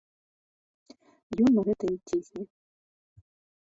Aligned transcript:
Ён 1.45 1.51
на 1.59 1.69
гэта 1.69 1.83
і 1.95 2.01
цісне. 2.07 2.43